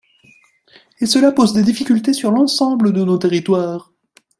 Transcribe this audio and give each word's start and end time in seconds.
Et 0.99 1.05
cela 1.05 1.31
pose 1.31 1.53
des 1.53 1.61
difficultés 1.61 2.13
sur 2.13 2.31
l’ensemble 2.31 2.91
de 2.91 3.03
nos 3.05 3.19
territoires. 3.19 3.91